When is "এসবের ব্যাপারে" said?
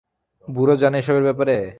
0.99-1.55